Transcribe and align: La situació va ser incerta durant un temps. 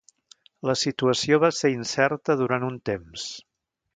La 0.69 0.75
situació 0.83 1.39
va 1.43 1.51
ser 1.57 1.71
incerta 1.75 2.39
durant 2.41 2.67
un 2.71 2.83
temps. 2.93 3.29